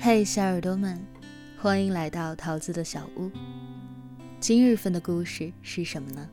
[0.00, 0.98] 嘿，小耳朵们，
[1.58, 3.30] 欢迎来到桃子的小屋。
[4.40, 6.28] 今日份的故事是什么呢？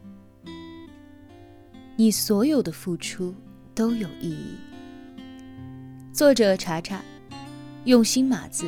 [1.96, 3.36] 你所有的付出
[3.76, 4.56] 都有意义。
[6.12, 7.04] 作者查查，
[7.86, 8.68] 用心码字，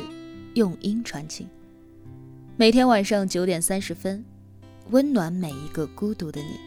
[0.54, 1.48] 用音传情。
[2.56, 4.24] 每天晚上九点三十分，
[4.90, 6.60] 温暖每一个孤独的你。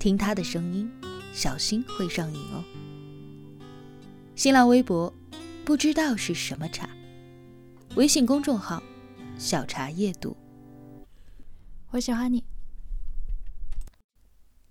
[0.00, 0.90] 听他的声音，
[1.32, 2.64] 小心会上瘾哦。
[4.34, 5.12] 新浪微博。
[5.64, 6.86] 不知道是什么茶。
[7.96, 8.82] 微信公众号
[9.38, 10.36] “小茶夜读”。
[11.90, 12.44] 我喜欢你。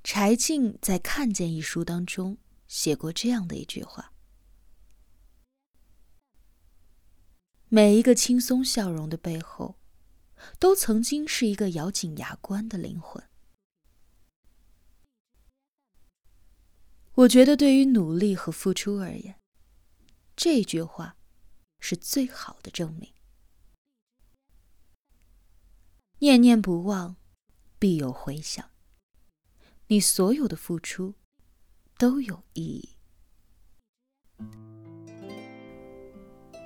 [0.04, 2.38] 柴静在《看见》一书当中
[2.68, 4.14] 写过这样的一句话
[7.70, 9.80] ：“每一个轻松笑容的背后，
[10.60, 13.24] 都曾经是一个咬紧牙关的灵魂。”
[17.16, 19.40] 我觉得，对于努力和付出而言，
[20.36, 21.16] 这句话
[21.80, 23.14] 是最好的证明。
[26.20, 27.16] 念念不忘，
[27.78, 28.70] 必有回响。
[29.88, 31.16] 你所有的付出
[31.98, 32.90] 都有意义。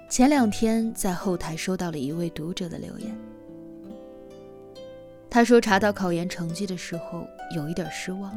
[0.10, 3.18] 前两天在后台收到了一位读者的留言，
[5.30, 8.32] 他说查到考研成绩的时候有一点失望，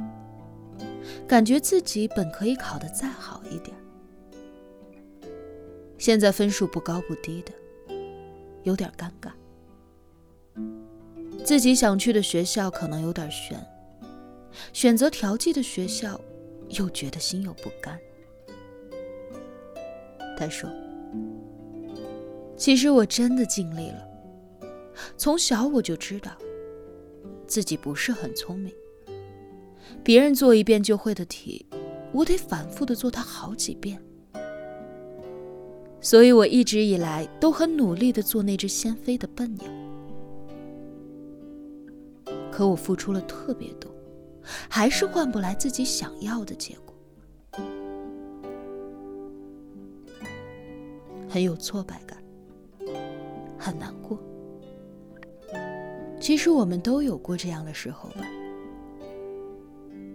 [1.28, 3.79] 感觉自己本可以考得再好一点。
[6.00, 7.52] 现在分数不高不低的，
[8.62, 9.30] 有点尴尬。
[11.44, 13.62] 自己想去的学校可能有点悬，
[14.72, 16.18] 选择调剂的学校，
[16.70, 18.00] 又觉得心有不甘。
[20.38, 20.70] 他说
[22.56, 24.08] ：“其实我真的尽力了。
[25.18, 26.32] 从小我就知道，
[27.46, 28.72] 自己不是很聪明。
[30.02, 31.66] 别人做一遍就会的题，
[32.10, 34.02] 我得反复的做它好几遍。”
[36.00, 39.64] 所以，我一直以来都很努力的做那只先飞的笨鸟。
[42.50, 43.90] 可我付出了特别多，
[44.68, 46.94] 还是换不来自己想要的结果，
[51.28, 52.18] 很有挫败感，
[53.58, 54.18] 很难过。
[56.18, 58.26] 其实我们都有过这样的时候吧，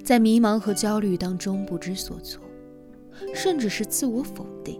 [0.03, 2.43] 在迷茫和焦虑当中不知所措，
[3.33, 4.79] 甚至是自我否定。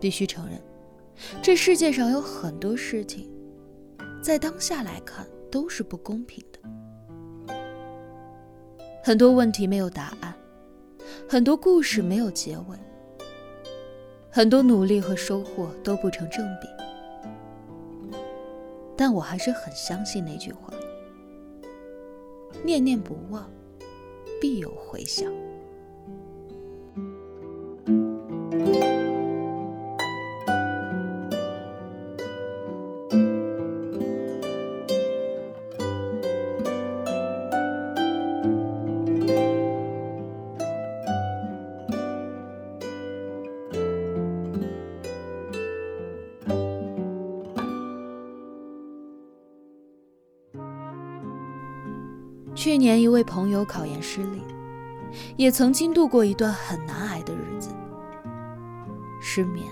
[0.00, 0.60] 必须承认，
[1.42, 3.30] 这世界上有很多事情，
[4.22, 7.54] 在当下来看都是不公平的。
[9.02, 10.34] 很多问题没有答案，
[11.28, 12.76] 很多故事没有结尾，
[14.30, 16.68] 很多努力和收获都不成正比。
[18.96, 20.72] 但我还是很相信那句话：
[22.64, 23.48] 念念不忘，
[24.40, 25.32] 必有回响。
[52.68, 54.42] 去年，一位朋友考研失利，
[55.38, 57.70] 也曾经度过一段很难挨的日子，
[59.22, 59.64] 失眠、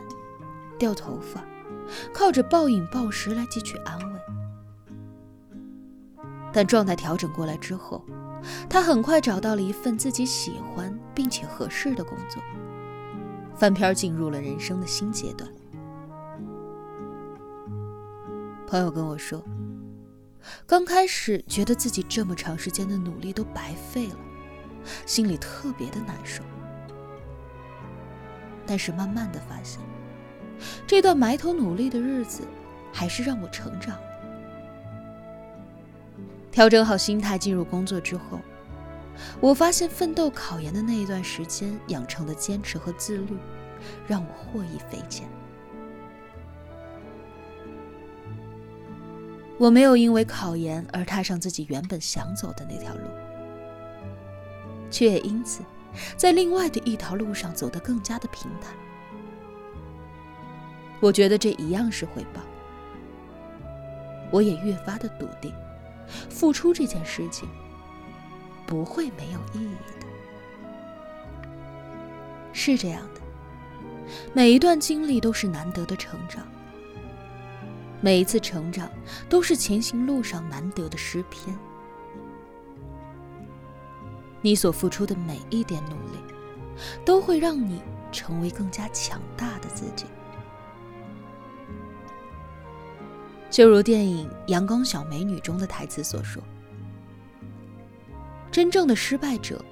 [0.78, 1.44] 掉头发，
[2.10, 4.20] 靠着暴饮暴食来汲取安慰。
[6.50, 8.02] 但状态调整过来之后，
[8.66, 12.42] 他很快找到了一份自己喜欢并且合适的工作，
[13.54, 15.46] 翻篇进入了人生的新阶段。
[18.66, 19.44] 朋友跟我说。
[20.66, 24.16] 刚开始觉得自己这么长时间的努力都白费了，
[25.04, 26.42] 心里特别的难受。
[28.66, 29.80] 但是慢慢的发现，
[30.86, 32.42] 这段埋头努力的日子，
[32.92, 34.02] 还是让我成长了。
[36.50, 38.40] 调整好心态进入工作之后，
[39.40, 43.36] 我发现奋斗考研的那一段时间养成的坚持和自律，
[44.08, 45.28] 让我获益匪浅。
[49.58, 53.00] 我没有因为考研而踏上自己原本想走的那条路，
[54.90, 55.62] 却也因此
[56.16, 58.74] 在另外的一条路上走得更加的平坦。
[61.00, 62.40] 我觉得这一样是回报，
[64.30, 65.54] 我也越发的笃定，
[66.28, 67.48] 付出这件事情
[68.66, 70.06] 不会没有意义的。
[72.52, 73.20] 是这样的，
[74.32, 76.46] 每一段经历都是难得的成长。
[78.00, 78.90] 每一次成长，
[79.28, 81.56] 都是前行路上难得的诗篇。
[84.42, 86.18] 你所付出的每一点努力，
[87.04, 87.82] 都会让你
[88.12, 90.04] 成为更加强大的自己。
[93.50, 96.42] 就如电影《阳光小美女》中的台词所说
[98.52, 99.64] ：“真正的失败者，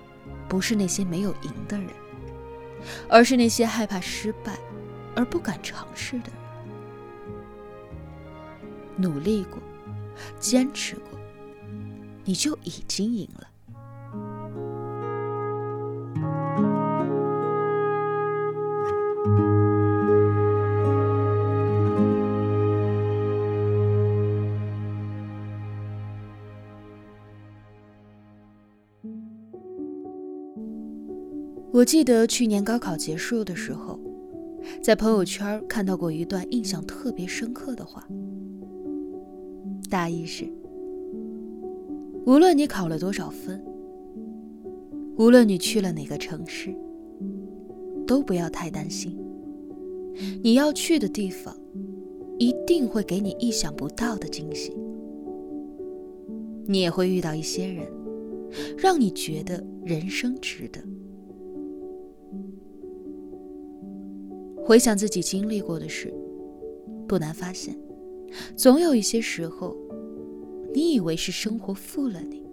[0.49, 1.89] 不是那些没有赢的人，
[3.09, 4.59] 而是那些害怕失败
[5.15, 6.44] 而不敢尝试的人。
[8.97, 9.59] 努力过，
[10.39, 11.19] 坚持过，
[12.25, 13.49] 你就已经赢了。”
[31.73, 33.99] 我记得去年高考结束的时候，
[34.81, 38.07] 在朋友圈看到过一段印象特别深刻的话，
[39.95, 40.45] 大意是：
[42.27, 43.65] 无论你考了多少分，
[45.17, 46.75] 无论你去了哪个城市，
[48.05, 49.17] 都不要太担心，
[50.43, 51.57] 你要去的地方
[52.41, 54.77] 一定会给你意想不到的惊喜，
[56.67, 57.87] 你也会遇到一些人，
[58.77, 60.81] 让你觉得人生值得。
[64.57, 66.13] 回想自己经历过的事，
[67.07, 67.77] 不难发现，
[68.57, 69.77] 总有一些时候，
[70.75, 72.45] 你以为是生活负了你，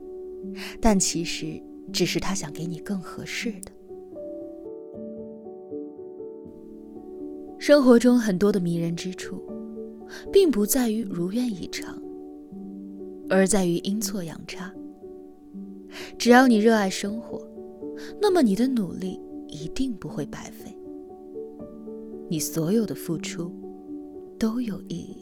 [0.79, 3.71] 但其实只是他想给你更合适的。
[7.57, 9.41] 生活中很多的迷人之处，
[10.31, 12.01] 并不在于如愿以偿，
[13.29, 14.71] 而在于阴错阳差。
[16.17, 17.45] 只要你热爱生活，
[18.21, 20.75] 那么你的努力一定不会白费。
[22.29, 23.51] 你所有的付出
[24.39, 25.20] 都有意义。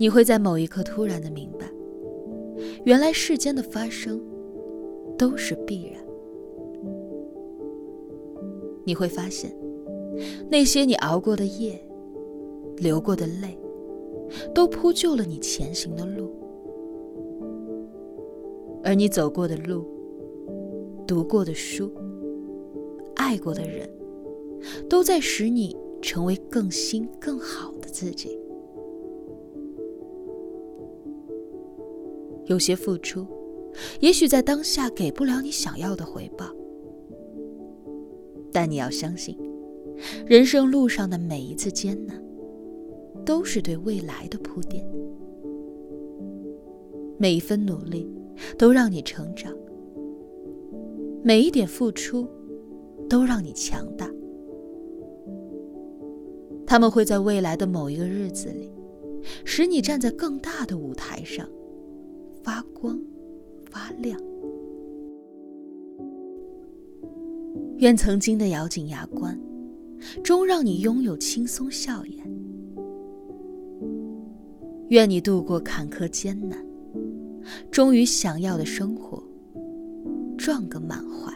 [0.00, 1.70] 你会在某一刻突然的明白，
[2.84, 4.18] 原来世间的发生
[5.18, 6.02] 都是必然。
[8.82, 9.54] 你会发现，
[10.50, 11.78] 那些你熬过的夜、
[12.78, 13.58] 流过的泪，
[14.54, 16.34] 都铺就了你前行的路。
[18.82, 19.84] 而你走过的路、
[21.06, 21.92] 读过的书。
[23.16, 23.86] 爱过的人，
[24.88, 28.40] 都在使你成为更新、更好的自己。
[32.50, 33.24] 有些付出，
[34.00, 36.44] 也许在当下给不了你想要的回报，
[38.52, 39.38] 但你要相信，
[40.26, 42.20] 人生路上的每一次艰难，
[43.24, 44.84] 都是对未来的铺垫。
[47.18, 48.10] 每一分努力，
[48.58, 49.52] 都让你成长；
[51.22, 52.28] 每一点付出。
[53.08, 54.08] 都让你强大，
[56.64, 58.72] 他们会在未来的某一个日子里，
[59.44, 61.48] 使你站在更大的舞台上，
[62.42, 63.00] 发光
[63.70, 64.20] 发亮。
[67.78, 69.40] 愿曾经的咬紧牙关，
[70.22, 72.22] 终让你拥有轻松笑颜；
[74.88, 76.62] 愿你度过坎坷艰难，
[77.70, 79.22] 终于想要的生活
[80.36, 81.32] 撞个满怀。